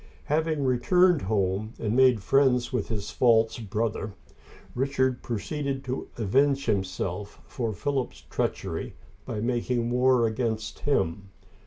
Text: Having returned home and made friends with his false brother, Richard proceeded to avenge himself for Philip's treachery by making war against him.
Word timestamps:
Having 0.23 0.63
returned 0.63 1.21
home 1.21 1.75
and 1.77 1.95
made 1.95 2.23
friends 2.23 2.73
with 2.73 2.87
his 2.87 3.11
false 3.11 3.59
brother, 3.59 4.15
Richard 4.73 5.21
proceeded 5.21 5.83
to 5.83 6.07
avenge 6.17 6.65
himself 6.65 7.39
for 7.45 7.71
Philip's 7.71 8.21
treachery 8.21 8.95
by 9.27 9.41
making 9.41 9.91
war 9.91 10.25
against 10.25 10.79
him. 10.89 11.29